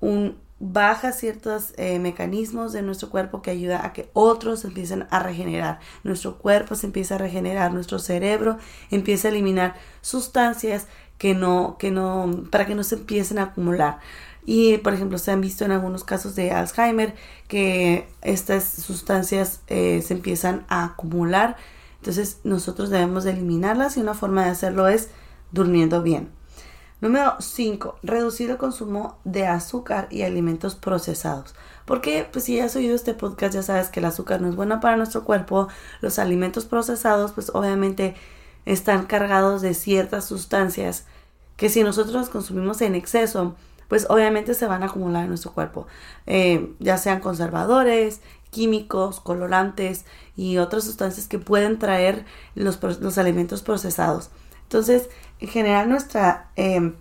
un 0.00 0.38
baja 0.60 1.12
ciertos 1.12 1.72
eh, 1.78 1.98
mecanismos 1.98 2.72
de 2.72 2.82
nuestro 2.82 3.08
cuerpo 3.08 3.40
que 3.40 3.50
ayuda 3.50 3.84
a 3.84 3.92
que 3.94 4.10
otros 4.12 4.64
empiecen 4.64 5.06
a 5.10 5.20
regenerar. 5.20 5.80
Nuestro 6.04 6.38
cuerpo 6.38 6.74
se 6.74 6.86
empieza 6.86 7.14
a 7.16 7.18
regenerar, 7.18 7.72
nuestro 7.72 7.98
cerebro 7.98 8.58
empieza 8.90 9.28
a 9.28 9.30
eliminar 9.30 9.74
sustancias 10.02 10.86
que 11.18 11.34
no, 11.34 11.76
que 11.78 11.90
no, 11.90 12.44
para 12.50 12.66
que 12.66 12.74
no 12.74 12.84
se 12.84 12.96
empiecen 12.96 13.38
a 13.38 13.44
acumular. 13.44 13.98
Y, 14.44 14.78
por 14.78 14.94
ejemplo, 14.94 15.18
se 15.18 15.30
han 15.30 15.40
visto 15.40 15.64
en 15.64 15.72
algunos 15.72 16.04
casos 16.04 16.34
de 16.34 16.50
Alzheimer 16.50 17.14
que 17.48 18.08
estas 18.22 18.64
sustancias 18.64 19.60
eh, 19.66 20.02
se 20.02 20.14
empiezan 20.14 20.64
a 20.68 20.84
acumular. 20.84 21.56
Entonces, 21.98 22.38
nosotros 22.44 22.90
debemos 22.90 23.24
de 23.24 23.32
eliminarlas 23.32 23.96
y 23.96 24.00
una 24.00 24.14
forma 24.14 24.44
de 24.44 24.50
hacerlo 24.50 24.88
es 24.88 25.08
durmiendo 25.52 26.02
bien. 26.02 26.39
Número 27.00 27.36
5. 27.38 27.96
Reducir 28.02 28.50
el 28.50 28.58
consumo 28.58 29.18
de 29.24 29.46
azúcar 29.46 30.06
y 30.10 30.22
alimentos 30.22 30.74
procesados. 30.74 31.54
Porque, 31.86 32.28
pues 32.30 32.44
si 32.44 32.60
has 32.60 32.76
oído 32.76 32.94
este 32.94 33.14
podcast, 33.14 33.54
ya 33.54 33.62
sabes 33.62 33.88
que 33.88 34.00
el 34.00 34.06
azúcar 34.06 34.42
no 34.42 34.48
es 34.48 34.56
bueno 34.56 34.80
para 34.80 34.98
nuestro 34.98 35.24
cuerpo. 35.24 35.68
Los 36.02 36.18
alimentos 36.18 36.66
procesados, 36.66 37.32
pues 37.32 37.50
obviamente 37.54 38.14
están 38.66 39.06
cargados 39.06 39.62
de 39.62 39.72
ciertas 39.72 40.26
sustancias 40.26 41.06
que 41.56 41.70
si 41.70 41.82
nosotros 41.82 42.14
los 42.14 42.28
consumimos 42.28 42.82
en 42.82 42.94
exceso, 42.94 43.56
pues 43.88 44.06
obviamente 44.10 44.52
se 44.54 44.66
van 44.66 44.82
a 44.82 44.86
acumular 44.86 45.22
en 45.22 45.30
nuestro 45.30 45.52
cuerpo. 45.52 45.86
Eh, 46.26 46.74
ya 46.80 46.98
sean 46.98 47.20
conservadores, 47.20 48.20
químicos, 48.50 49.20
colorantes 49.20 50.04
y 50.36 50.58
otras 50.58 50.84
sustancias 50.84 51.28
que 51.28 51.38
pueden 51.38 51.78
traer 51.78 52.26
los, 52.54 52.78
los 53.00 53.16
alimentos 53.16 53.62
procesados. 53.62 54.30
Entonces, 54.62 55.08
en 55.40 55.48
general 55.48 55.88
nuestra, 55.88 56.50
em, 56.56 56.94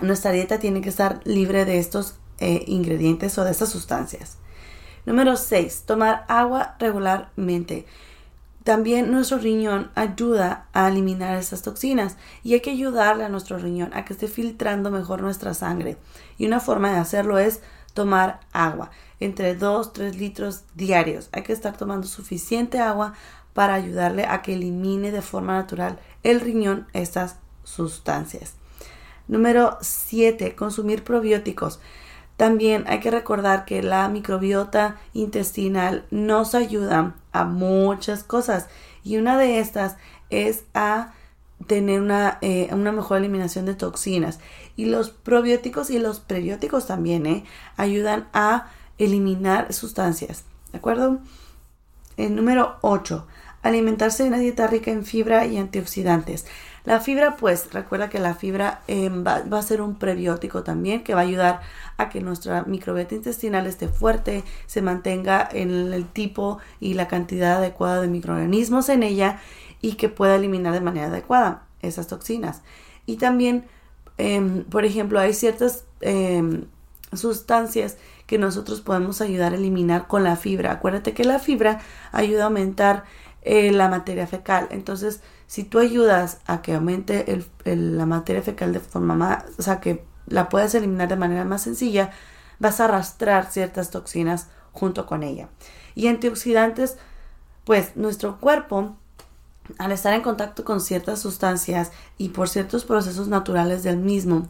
nuestra 0.00 0.32
dieta 0.32 0.58
tiene 0.58 0.80
que 0.80 0.88
estar 0.88 1.20
libre 1.24 1.64
de 1.64 1.78
estos 1.78 2.16
eh, 2.38 2.64
ingredientes 2.66 3.38
o 3.38 3.44
de 3.44 3.52
estas 3.52 3.70
sustancias. 3.70 4.38
Número 5.06 5.36
6. 5.36 5.84
Tomar 5.86 6.24
agua 6.28 6.76
regularmente. 6.78 7.86
También 8.64 9.10
nuestro 9.12 9.38
riñón 9.38 9.90
ayuda 9.94 10.66
a 10.72 10.88
eliminar 10.88 11.36
esas 11.36 11.62
toxinas 11.62 12.16
y 12.42 12.54
hay 12.54 12.60
que 12.60 12.70
ayudarle 12.70 13.24
a 13.24 13.28
nuestro 13.28 13.58
riñón 13.58 13.92
a 13.92 14.04
que 14.04 14.14
esté 14.14 14.26
filtrando 14.26 14.90
mejor 14.90 15.20
nuestra 15.20 15.52
sangre. 15.52 15.98
Y 16.38 16.46
una 16.46 16.60
forma 16.60 16.90
de 16.90 16.98
hacerlo 16.98 17.38
es 17.38 17.60
tomar 17.92 18.40
agua, 18.52 18.90
entre 19.20 19.54
2, 19.54 19.92
3 19.92 20.16
litros 20.16 20.64
diarios. 20.74 21.28
Hay 21.32 21.42
que 21.42 21.52
estar 21.52 21.76
tomando 21.76 22.06
suficiente 22.06 22.80
agua 22.80 23.12
para 23.52 23.74
ayudarle 23.74 24.24
a 24.24 24.40
que 24.40 24.54
elimine 24.54 25.12
de 25.12 25.22
forma 25.22 25.52
natural 25.52 26.00
el 26.22 26.40
riñón 26.40 26.88
estas 26.94 27.36
sustancias. 27.64 28.54
Número 29.26 29.78
7. 29.80 30.54
Consumir 30.54 31.02
probióticos. 31.02 31.80
También 32.36 32.84
hay 32.88 33.00
que 33.00 33.10
recordar 33.10 33.64
que 33.64 33.82
la 33.82 34.08
microbiota 34.08 34.96
intestinal 35.12 36.04
nos 36.10 36.54
ayuda 36.54 37.14
a 37.32 37.44
muchas 37.44 38.24
cosas 38.24 38.68
y 39.04 39.18
una 39.18 39.38
de 39.38 39.60
estas 39.60 39.96
es 40.30 40.64
a 40.74 41.12
tener 41.66 42.00
una, 42.00 42.38
eh, 42.40 42.68
una 42.72 42.90
mejor 42.90 43.18
eliminación 43.18 43.66
de 43.66 43.74
toxinas. 43.74 44.40
Y 44.76 44.86
los 44.86 45.10
probióticos 45.10 45.90
y 45.90 45.98
los 45.98 46.20
prebióticos 46.20 46.86
también 46.86 47.26
eh, 47.26 47.44
ayudan 47.76 48.28
a 48.32 48.68
eliminar 48.98 49.72
sustancias. 49.72 50.44
¿De 50.72 50.78
acuerdo? 50.78 51.20
El 52.16 52.34
número 52.34 52.76
8. 52.82 53.26
Alimentarse 53.62 54.24
de 54.24 54.28
una 54.30 54.38
dieta 54.38 54.66
rica 54.66 54.90
en 54.90 55.04
fibra 55.04 55.46
y 55.46 55.56
antioxidantes. 55.56 56.46
La 56.84 57.00
fibra, 57.00 57.36
pues 57.36 57.72
recuerda 57.72 58.10
que 58.10 58.18
la 58.18 58.34
fibra 58.34 58.82
em, 58.88 59.24
va, 59.26 59.42
a 59.58 59.62
ser 59.62 59.80
un 59.80 59.94
prebiótico 59.94 60.62
también 60.64 61.02
que 61.02 61.14
va 61.14 61.20
a 61.20 61.24
ayudar 61.24 61.60
a 61.96 62.10
que 62.10 62.20
nuestra 62.20 62.64
microbiota 62.64 63.14
intestinal 63.14 63.66
esté 63.66 63.88
fuerte, 63.88 64.44
se 64.66 64.82
mantenga 64.82 65.48
en 65.50 65.70
el 65.94 66.06
tipo 66.06 66.58
y 66.80 66.92
la 66.92 67.08
cantidad 67.08 67.56
adecuada 67.56 68.02
de 68.02 68.08
microorganismos 68.08 68.90
en 68.90 69.02
ella 69.02 69.40
y 69.80 69.94
que 69.94 70.10
pueda 70.10 70.36
eliminar 70.36 70.74
de 70.74 70.82
manera 70.82 71.06
adecuada 71.06 71.62
esas 71.80 72.06
toxinas. 72.06 72.60
Y 73.06 73.16
también, 73.16 73.64
em, 74.18 74.64
por 74.64 74.84
ejemplo, 74.84 75.18
hay 75.20 75.32
ciertas 75.32 75.84
em, 76.02 76.66
sustancias 77.14 77.96
que 78.26 78.38
nosotros 78.38 78.82
podemos 78.82 79.22
ayudar 79.22 79.52
a 79.52 79.56
eliminar 79.56 80.06
con 80.06 80.22
la 80.24 80.36
fibra. 80.36 80.72
Acuérdate 80.72 81.14
que 81.14 81.24
la 81.24 81.38
fibra 81.38 81.80
ayuda 82.12 82.42
a 82.42 82.46
aumentar 82.46 83.04
eh, 83.42 83.72
la 83.72 83.88
materia 83.88 84.26
fecal. 84.26 84.68
Entonces, 84.70 85.20
si 85.46 85.64
tú 85.64 85.78
ayudas 85.78 86.38
a 86.46 86.62
que 86.62 86.74
aumente 86.74 87.44
la 87.64 88.06
materia 88.06 88.42
fecal 88.42 88.72
de 88.72 88.80
forma 88.80 89.14
más, 89.14 89.44
o 89.58 89.62
sea, 89.62 89.80
que 89.80 90.04
la 90.26 90.48
puedas 90.48 90.74
eliminar 90.74 91.08
de 91.08 91.16
manera 91.16 91.44
más 91.44 91.62
sencilla, 91.62 92.10
vas 92.58 92.80
a 92.80 92.84
arrastrar 92.84 93.50
ciertas 93.50 93.90
toxinas 93.90 94.48
junto 94.72 95.06
con 95.06 95.22
ella. 95.22 95.48
Y 95.94 96.08
antioxidantes, 96.08 96.96
pues 97.64 97.96
nuestro 97.96 98.40
cuerpo, 98.40 98.96
al 99.78 99.92
estar 99.92 100.14
en 100.14 100.22
contacto 100.22 100.64
con 100.64 100.80
ciertas 100.80 101.20
sustancias 101.20 101.92
y 102.18 102.30
por 102.30 102.48
ciertos 102.48 102.84
procesos 102.84 103.28
naturales 103.28 103.82
del 103.82 103.98
mismo, 103.98 104.48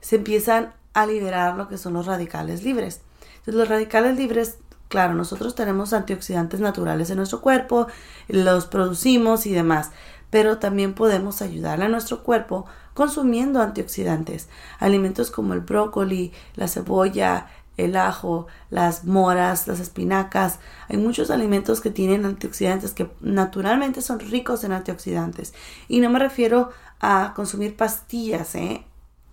se 0.00 0.16
empiezan 0.16 0.72
a 0.92 1.06
liberar 1.06 1.56
lo 1.56 1.68
que 1.68 1.78
son 1.78 1.94
los 1.94 2.06
radicales 2.06 2.62
libres. 2.62 3.00
Entonces, 3.38 3.54
los 3.54 3.68
radicales 3.68 4.16
libres 4.16 4.58
Claro, 4.94 5.14
nosotros 5.14 5.56
tenemos 5.56 5.92
antioxidantes 5.92 6.60
naturales 6.60 7.10
en 7.10 7.16
nuestro 7.16 7.40
cuerpo, 7.40 7.88
los 8.28 8.66
producimos 8.66 9.44
y 9.44 9.52
demás, 9.52 9.90
pero 10.34 10.58
también 10.58 10.94
podemos 10.94 11.42
ayudarle 11.42 11.84
a 11.84 11.88
nuestro 11.88 12.24
cuerpo 12.24 12.66
consumiendo 12.92 13.62
antioxidantes. 13.62 14.48
Alimentos 14.80 15.30
como 15.30 15.54
el 15.54 15.60
brócoli, 15.60 16.32
la 16.56 16.66
cebolla, 16.66 17.46
el 17.76 17.94
ajo, 17.94 18.48
las 18.68 19.04
moras, 19.04 19.68
las 19.68 19.78
espinacas. 19.78 20.58
Hay 20.88 20.96
muchos 20.96 21.30
alimentos 21.30 21.80
que 21.80 21.90
tienen 21.90 22.26
antioxidantes 22.26 22.94
que 22.94 23.08
naturalmente 23.20 24.02
son 24.02 24.18
ricos 24.18 24.64
en 24.64 24.72
antioxidantes. 24.72 25.54
Y 25.86 26.00
no 26.00 26.10
me 26.10 26.18
refiero 26.18 26.70
a 26.98 27.32
consumir 27.36 27.76
pastillas 27.76 28.56
¿eh? 28.56 28.84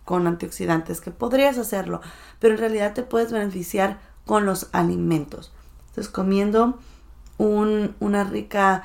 con 0.06 0.28
antioxidantes, 0.28 1.02
que 1.02 1.10
podrías 1.10 1.58
hacerlo, 1.58 2.02
pero 2.38 2.54
en 2.54 2.60
realidad 2.60 2.94
te 2.94 3.02
puedes 3.02 3.32
beneficiar 3.32 4.00
con 4.28 4.46
los 4.46 4.70
alimentos. 4.72 5.52
Entonces 5.88 6.14
comiendo 6.14 6.78
una 7.40 8.24
rica 8.24 8.84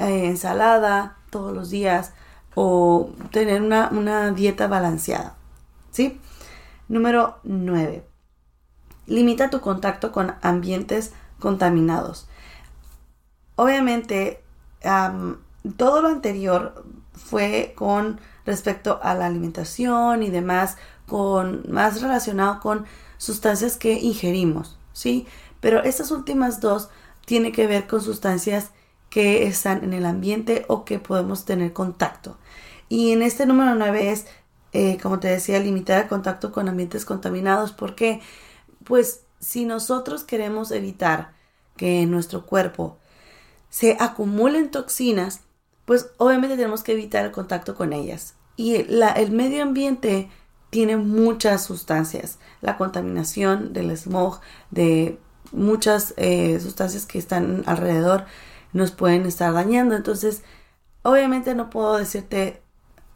eh, 0.00 0.26
ensalada 0.26 1.15
todos 1.30 1.54
los 1.54 1.70
días 1.70 2.12
o 2.54 3.10
tener 3.30 3.62
una, 3.62 3.88
una 3.90 4.30
dieta 4.32 4.66
balanceada. 4.66 5.36
¿Sí? 5.90 6.20
Número 6.88 7.38
9. 7.44 8.04
Limita 9.06 9.50
tu 9.50 9.60
contacto 9.60 10.12
con 10.12 10.34
ambientes 10.42 11.12
contaminados. 11.38 12.28
Obviamente, 13.56 14.42
todo 15.76 16.02
lo 16.02 16.08
anterior 16.08 16.84
fue 17.12 17.74
con 17.76 18.20
respecto 18.44 19.00
a 19.02 19.14
la 19.14 19.26
alimentación 19.26 20.22
y 20.22 20.30
demás, 20.30 20.76
con 21.06 21.64
más 21.68 22.00
relacionado 22.00 22.60
con 22.60 22.86
sustancias 23.18 23.76
que 23.76 23.94
ingerimos, 23.94 24.78
¿sí? 24.92 25.26
Pero 25.60 25.82
estas 25.82 26.10
últimas 26.10 26.60
dos 26.60 26.90
tienen 27.24 27.52
que 27.52 27.66
ver 27.66 27.86
con 27.86 28.02
sustancias 28.02 28.70
que 29.16 29.46
están 29.46 29.82
en 29.82 29.94
el 29.94 30.04
ambiente 30.04 30.66
o 30.68 30.84
que 30.84 30.98
podemos 30.98 31.46
tener 31.46 31.72
contacto. 31.72 32.36
Y 32.90 33.12
en 33.12 33.22
este 33.22 33.46
número 33.46 33.74
9 33.74 34.10
es, 34.10 34.26
eh, 34.74 34.98
como 35.02 35.20
te 35.20 35.28
decía, 35.28 35.58
limitar 35.58 36.02
el 36.02 36.08
contacto 36.10 36.52
con 36.52 36.68
ambientes 36.68 37.06
contaminados. 37.06 37.72
porque 37.72 38.20
Pues 38.84 39.22
si 39.40 39.64
nosotros 39.64 40.22
queremos 40.22 40.70
evitar 40.70 41.32
que 41.78 42.02
en 42.02 42.10
nuestro 42.10 42.44
cuerpo 42.44 42.98
se 43.70 43.96
acumulen 43.98 44.70
toxinas, 44.70 45.40
pues 45.86 46.10
obviamente 46.18 46.58
tenemos 46.58 46.82
que 46.82 46.92
evitar 46.92 47.24
el 47.24 47.32
contacto 47.32 47.74
con 47.74 47.94
ellas. 47.94 48.34
Y 48.54 48.74
el 48.74 49.30
medio 49.30 49.62
ambiente 49.62 50.28
tiene 50.68 50.98
muchas 50.98 51.64
sustancias. 51.64 52.38
La 52.60 52.76
contaminación 52.76 53.72
del 53.72 53.96
smog, 53.96 54.40
de 54.70 55.18
muchas 55.52 56.12
eh, 56.18 56.60
sustancias 56.60 57.06
que 57.06 57.18
están 57.18 57.62
alrededor, 57.64 58.26
nos 58.76 58.92
pueden 58.92 59.26
estar 59.26 59.52
dañando. 59.52 59.96
Entonces, 59.96 60.42
obviamente 61.02 61.54
no 61.54 61.70
puedo 61.70 61.96
decirte 61.96 62.62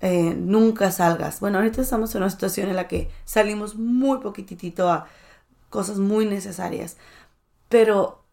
eh, 0.01 0.35
nunca 0.35 0.91
salgas. 0.91 1.41
Bueno, 1.41 1.59
ahorita 1.59 1.83
estamos 1.83 2.15
en 2.15 2.23
una 2.23 2.31
situación 2.31 2.71
en 2.71 2.77
la 2.77 2.89
que 2.89 3.11
salimos 3.25 3.77
muy 3.77 4.19
poquitito 4.19 4.91
a 4.91 5.07
cosas 5.69 5.99
muy 5.99 6.27
necesarias, 6.27 6.97
pero 7.69 8.25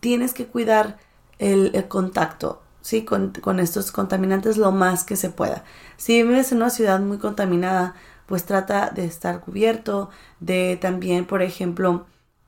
tienes 0.00 0.32
que 0.32 0.46
cuidar 0.46 0.98
el, 1.38 1.86
contacto. 1.88 2.62
¿sí? 2.80 3.04
Con, 3.04 3.32
con, 3.32 3.60
estos 3.60 3.92
contaminantes 3.92 4.56
lo 4.56 4.72
más 4.72 5.04
que 5.04 5.16
se 5.16 5.30
pueda. 5.30 5.64
Si 5.98 6.22
vives 6.22 6.52
en 6.52 6.58
una 6.58 6.70
ciudad 6.70 7.00
muy 7.00 7.18
contaminada, 7.18 7.94
pues 8.26 8.44
trata 8.44 8.90
de 8.90 9.04
estar 9.04 9.40
cubierto, 9.40 10.10
de 10.40 10.78
también, 10.80 11.26
por 11.26 11.42
ejemplo, 11.42 12.06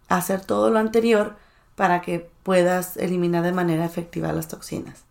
hacer 0.08 0.44
todo 0.44 0.70
lo 0.70 0.78
anterior 0.78 1.36
para 1.80 2.02
que 2.02 2.30
puedas 2.42 2.98
eliminar 2.98 3.42
de 3.42 3.52
manera 3.52 3.86
efectiva 3.86 4.34
las 4.34 4.48
toxinas. 4.48 5.06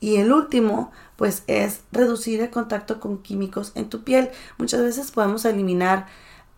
Y 0.00 0.16
el 0.16 0.32
último, 0.32 0.90
pues 1.16 1.44
es 1.46 1.82
reducir 1.92 2.40
el 2.40 2.48
contacto 2.48 3.00
con 3.00 3.22
químicos 3.22 3.72
en 3.74 3.90
tu 3.90 4.02
piel. 4.02 4.30
Muchas 4.56 4.80
veces 4.80 5.10
podemos 5.10 5.44
eliminar 5.44 6.06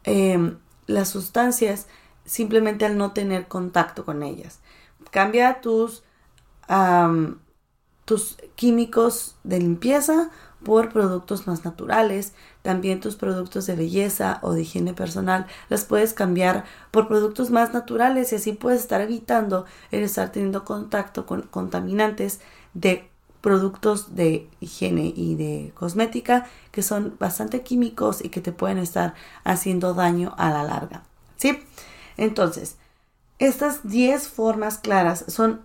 em, 0.04 0.58
las 0.86 1.08
sustancias 1.08 1.88
simplemente 2.24 2.86
al 2.86 2.96
no 2.96 3.10
tener 3.10 3.48
contacto 3.48 4.04
con 4.04 4.22
ellas. 4.22 4.60
Cambia 5.10 5.60
tus, 5.60 6.04
tus 8.08 8.38
químicos 8.54 9.36
de 9.44 9.58
limpieza 9.58 10.30
por 10.64 10.90
productos 10.90 11.46
más 11.46 11.66
naturales. 11.66 12.32
También 12.62 13.00
tus 13.00 13.16
productos 13.16 13.66
de 13.66 13.76
belleza 13.76 14.38
o 14.40 14.54
de 14.54 14.62
higiene 14.62 14.94
personal 14.94 15.46
las 15.68 15.84
puedes 15.84 16.14
cambiar 16.14 16.64
por 16.90 17.06
productos 17.06 17.50
más 17.50 17.74
naturales 17.74 18.32
y 18.32 18.36
así 18.36 18.54
puedes 18.54 18.80
estar 18.80 19.02
evitando 19.02 19.66
el 19.90 20.04
estar 20.04 20.32
teniendo 20.32 20.64
contacto 20.64 21.26
con 21.26 21.42
contaminantes 21.42 22.40
de 22.72 23.10
productos 23.42 24.16
de 24.16 24.48
higiene 24.58 25.12
y 25.14 25.34
de 25.34 25.72
cosmética 25.74 26.46
que 26.70 26.80
son 26.80 27.14
bastante 27.20 27.60
químicos 27.60 28.24
y 28.24 28.30
que 28.30 28.40
te 28.40 28.52
pueden 28.52 28.78
estar 28.78 29.12
haciendo 29.44 29.92
daño 29.92 30.34
a 30.38 30.48
la 30.48 30.62
larga. 30.62 31.02
¿Sí? 31.36 31.62
Entonces, 32.16 32.78
estas 33.38 33.86
10 33.86 34.28
formas 34.28 34.78
claras 34.78 35.26
son 35.28 35.60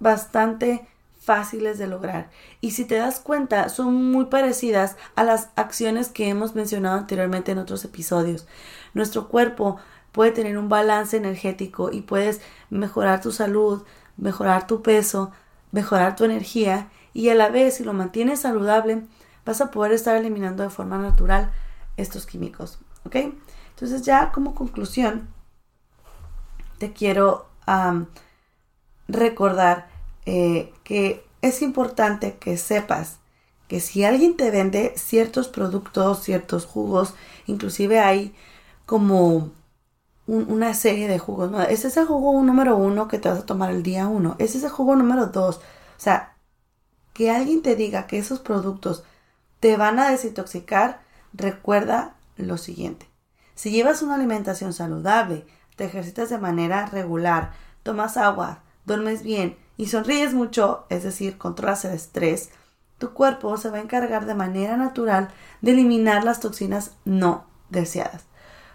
bastante 0.00 0.88
fáciles 1.22 1.78
de 1.78 1.86
lograr 1.86 2.30
y 2.60 2.72
si 2.72 2.84
te 2.84 2.96
das 2.96 3.20
cuenta 3.20 3.68
son 3.68 4.10
muy 4.10 4.24
parecidas 4.24 4.96
a 5.14 5.22
las 5.22 5.50
acciones 5.54 6.08
que 6.08 6.28
hemos 6.28 6.56
mencionado 6.56 6.98
anteriormente 6.98 7.52
en 7.52 7.58
otros 7.58 7.84
episodios. 7.84 8.48
Nuestro 8.92 9.28
cuerpo 9.28 9.76
puede 10.10 10.32
tener 10.32 10.58
un 10.58 10.68
balance 10.68 11.16
energético 11.16 11.92
y 11.92 12.00
puedes 12.00 12.40
mejorar 12.70 13.20
tu 13.20 13.30
salud, 13.30 13.84
mejorar 14.16 14.66
tu 14.66 14.82
peso, 14.82 15.30
mejorar 15.70 16.16
tu 16.16 16.24
energía 16.24 16.90
y 17.12 17.28
a 17.28 17.36
la 17.36 17.50
vez 17.50 17.76
si 17.76 17.84
lo 17.84 17.92
mantienes 17.92 18.40
saludable 18.40 19.02
vas 19.44 19.60
a 19.60 19.70
poder 19.70 19.92
estar 19.92 20.16
eliminando 20.16 20.64
de 20.64 20.70
forma 20.70 20.98
natural 20.98 21.52
estos 21.96 22.26
químicos. 22.26 22.80
¿Ok? 23.04 23.16
Entonces 23.70 24.02
ya 24.02 24.32
como 24.32 24.56
conclusión 24.56 25.28
te 26.78 26.92
quiero 26.92 27.46
recordar 29.06 29.91
eh, 30.26 30.72
que 30.84 31.24
es 31.42 31.62
importante 31.62 32.36
que 32.36 32.56
sepas 32.56 33.18
que 33.68 33.80
si 33.80 34.04
alguien 34.04 34.36
te 34.36 34.50
vende 34.50 34.92
ciertos 34.96 35.48
productos, 35.48 36.22
ciertos 36.22 36.66
jugos, 36.66 37.14
inclusive 37.46 38.00
hay 38.00 38.34
como 38.86 39.50
una 40.26 40.74
serie 40.74 41.08
de 41.08 41.18
jugos, 41.18 41.50
¿no? 41.50 41.62
Es 41.62 41.84
ese 41.84 42.04
jugo 42.04 42.40
número 42.42 42.76
uno 42.76 43.08
que 43.08 43.18
te 43.18 43.28
vas 43.28 43.40
a 43.40 43.46
tomar 43.46 43.70
el 43.70 43.82
día 43.82 44.06
uno, 44.08 44.36
es 44.38 44.54
ese 44.54 44.68
jugo 44.68 44.94
número 44.94 45.26
dos. 45.26 45.56
O 45.56 45.60
sea, 45.96 46.36
que 47.14 47.30
alguien 47.30 47.62
te 47.62 47.74
diga 47.74 48.06
que 48.06 48.18
esos 48.18 48.40
productos 48.40 49.04
te 49.58 49.76
van 49.76 49.98
a 49.98 50.10
desintoxicar, 50.10 51.00
recuerda 51.32 52.14
lo 52.36 52.58
siguiente. 52.58 53.08
Si 53.54 53.70
llevas 53.70 54.02
una 54.02 54.16
alimentación 54.16 54.72
saludable, 54.72 55.46
te 55.76 55.84
ejercitas 55.84 56.30
de 56.30 56.38
manera 56.38 56.86
regular, 56.86 57.52
tomas 57.82 58.16
agua, 58.16 58.62
duermes 58.84 59.22
bien 59.22 59.56
y 59.76 59.86
sonríes 59.86 60.34
mucho, 60.34 60.86
es 60.88 61.02
decir, 61.02 61.38
controlas 61.38 61.84
el 61.84 61.92
estrés, 61.92 62.50
tu 62.98 63.12
cuerpo 63.12 63.56
se 63.56 63.70
va 63.70 63.78
a 63.78 63.82
encargar 63.82 64.26
de 64.26 64.34
manera 64.34 64.76
natural 64.76 65.28
de 65.60 65.72
eliminar 65.72 66.24
las 66.24 66.40
toxinas 66.40 66.92
no 67.04 67.46
deseadas. 67.68 68.24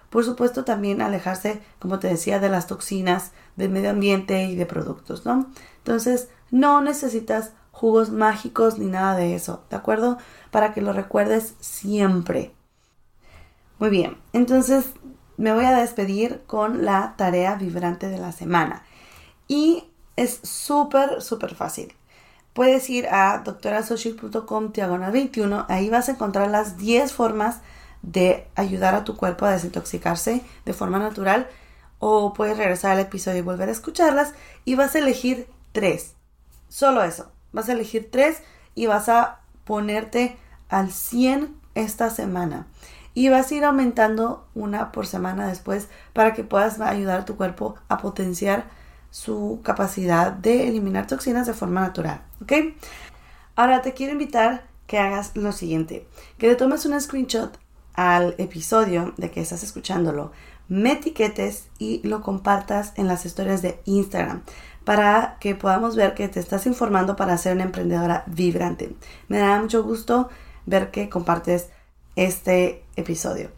Por 0.10 0.24
supuesto, 0.24 0.64
también 0.64 1.02
alejarse, 1.02 1.62
como 1.80 2.00
te 2.00 2.08
decía, 2.08 2.40
de 2.40 2.50
las 2.50 2.68
toxinas 2.68 3.32
del 3.56 3.70
medio 3.70 3.90
ambiente 3.90 4.46
y 4.46 4.56
de 4.56 4.66
productos, 4.66 5.26
¿no? 5.26 5.50
Entonces, 5.78 6.30
no 6.52 6.82
necesitas 6.82 7.52
jugos 7.72 8.10
mágicos 8.10 8.80
ni 8.80 8.88
nada 8.88 9.16
de 9.16 9.36
eso, 9.36 9.64
¿de 9.70 9.76
acuerdo? 9.76 10.18
Para 10.52 10.74
que 10.74 10.82
lo 10.82 10.94
recuerdes 10.94 11.54
siempre. 11.60 12.54
Muy 13.80 13.90
bien, 13.90 14.18
entonces 14.34 14.88
me 15.38 15.54
voy 15.54 15.66
a 15.66 15.78
despedir 15.78 16.42
con 16.48 16.84
la 16.84 17.14
tarea 17.16 17.56
vibrante 17.56 18.10
de 18.10 18.18
la 18.18 18.32
semana. 18.32 18.84
Y 19.48 19.86
es 20.18 20.40
súper, 20.44 21.22
súper 21.22 21.56
fácil. 21.56 21.96
Puedes 22.54 22.90
ir 22.90 23.08
a 23.08 23.38
doctorasocial.com 23.46 24.74
diagonal 24.74 25.12
21, 25.12 25.66
ahí 25.70 25.90
vas 25.90 26.10
a 26.10 26.14
encontrar 26.14 26.50
las 26.50 26.78
10 26.78 27.14
formas 27.14 27.62
de 28.02 28.48
ayudar 28.56 28.96
a 28.96 29.04
tu 29.04 29.16
cuerpo 29.16 29.46
a 29.46 29.52
desintoxicarse 29.52 30.42
de 30.66 30.74
forma 30.74 31.00
natural 31.00 31.48
o 32.00 32.34
puedes 32.34 32.58
regresar 32.58 32.92
al 32.92 33.00
episodio 33.00 33.40
y 33.40 33.42
volver 33.42 33.70
a 33.70 33.72
escucharlas 33.72 34.34
y 34.66 34.76
vas 34.76 34.96
a 34.96 35.00
elegir 35.00 35.48
3. 35.72 36.14
Solo 36.70 37.04
eso. 37.04 37.32
Vas 37.52 37.70
a 37.70 37.74
elegir 37.74 38.10
tres 38.12 38.42
y 38.76 38.88
vas 38.88 39.10
a 39.10 39.40
ponerte 39.64 40.38
al 40.70 40.92
100 40.92 41.56
esta 41.76 42.10
semana. 42.10 42.68
Y 43.14 43.30
vas 43.30 43.52
a 43.52 43.56
ir 43.56 43.66
aumentando 43.66 44.46
una 44.54 44.92
por 44.92 45.08
semana 45.08 45.48
después 45.48 45.88
para 46.14 46.34
que 46.34 46.44
puedas 46.44 46.80
ayudar 46.80 47.22
a 47.22 47.26
tu 47.26 47.36
cuerpo 47.36 47.76
a 47.88 47.98
potenciar 47.98 48.66
su 49.10 49.62
capacidad 49.64 50.32
de 50.32 50.68
eliminar 50.68 51.08
toxinas 51.08 51.48
de 51.48 51.54
forma 51.54 51.82
natural. 51.82 52.22
¿Ok? 52.42 52.54
Ahora 53.56 53.82
te 53.82 53.94
quiero 53.94 54.14
invitar 54.14 54.68
que 54.86 55.00
hagas 55.00 55.36
lo 55.36 55.52
siguiente. 55.52 56.08
Que 56.38 56.48
le 56.48 56.56
tomes 56.56 56.86
un 56.86 57.00
screenshot 57.00 57.58
al 57.94 58.36
episodio 58.38 59.14
de 59.18 59.32
que 59.32 59.42
estás 59.42 59.64
escuchándolo, 59.64 60.32
me 60.70 60.94
etiquetes 60.94 61.68
y 61.80 62.06
lo 62.08 62.22
compartas 62.22 62.94
en 62.96 63.08
las 63.08 63.26
historias 63.26 63.62
de 63.62 63.80
Instagram 63.86 64.44
para 64.84 65.38
que 65.40 65.56
podamos 65.56 65.96
ver 65.96 66.14
que 66.14 66.30
te 66.30 66.40
estás 66.40 66.66
informando 66.66 67.16
para 67.16 67.38
ser 67.38 67.56
una 67.56 67.64
emprendedora 67.64 68.24
vibrante. 68.28 68.96
Me 69.28 69.40
da 69.40 69.60
mucho 69.60 69.84
gusto 69.84 70.30
ver 70.66 70.92
que 70.92 71.10
compartes 71.10 71.70
este 72.16 72.84
episodio. 72.96 73.52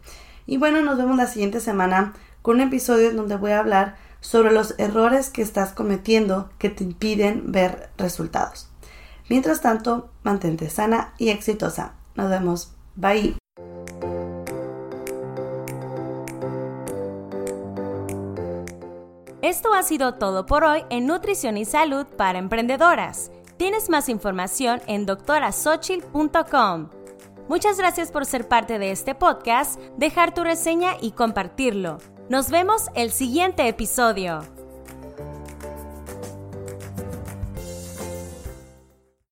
Y 0.46 0.56
bueno, 0.56 0.82
nos 0.82 0.98
vemos 0.98 1.16
la 1.16 1.26
siguiente 1.26 1.60
semana 1.60 2.14
con 2.42 2.56
un 2.56 2.62
episodio 2.62 3.12
donde 3.12 3.36
voy 3.36 3.52
a 3.52 3.60
hablar 3.60 3.96
sobre 4.20 4.52
los 4.52 4.74
errores 4.78 5.30
que 5.30 5.42
estás 5.42 5.72
cometiendo 5.72 6.50
que 6.58 6.70
te 6.70 6.84
impiden 6.84 7.52
ver 7.52 7.90
resultados. 7.96 8.68
Mientras 9.28 9.60
tanto, 9.60 10.10
mantente 10.22 10.68
sana 10.70 11.14
y 11.18 11.30
exitosa. 11.30 11.94
Nos 12.14 12.30
vemos. 12.30 12.72
Bye. 12.96 13.36
Esto 19.42 19.72
ha 19.72 19.82
sido 19.82 20.14
todo 20.14 20.44
por 20.46 20.64
hoy 20.64 20.84
en 20.90 21.06
Nutrición 21.06 21.56
y 21.56 21.64
Salud 21.64 22.06
para 22.06 22.38
Emprendedoras. 22.38 23.30
Tienes 23.56 23.88
más 23.88 24.08
información 24.08 24.80
en 24.86 25.06
doctorasochil.com. 25.06 26.90
Muchas 27.48 27.78
gracias 27.78 28.12
por 28.12 28.26
ser 28.26 28.48
parte 28.48 28.78
de 28.78 28.90
este 28.90 29.14
podcast, 29.14 29.80
dejar 29.96 30.34
tu 30.34 30.44
reseña 30.44 30.92
y 31.00 31.12
compartirlo. 31.12 31.98
Nos 32.30 32.48
vemos 32.48 32.90
el 32.94 33.10
siguiente 33.10 33.66
episodio. 33.66 34.59